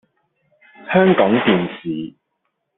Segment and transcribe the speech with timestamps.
[0.91, 2.15] 香港電視